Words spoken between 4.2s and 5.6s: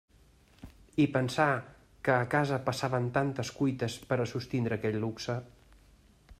a sostindre aquell luxe!